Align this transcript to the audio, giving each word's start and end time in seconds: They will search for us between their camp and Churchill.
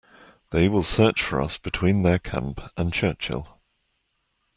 They 0.49 0.67
will 0.67 0.81
search 0.81 1.21
for 1.21 1.39
us 1.39 1.59
between 1.59 2.01
their 2.01 2.17
camp 2.17 2.59
and 2.75 2.91
Churchill. 2.91 3.59